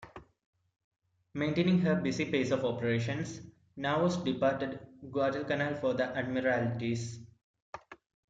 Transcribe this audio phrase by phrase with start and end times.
[1.35, 3.39] Maintaining her busy pace of operations,
[3.75, 4.79] "Naos" departed
[5.11, 7.19] Guadalcanal for the Admiralties.